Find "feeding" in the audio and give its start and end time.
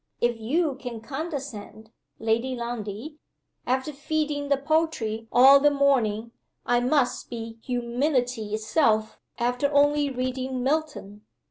3.93-4.49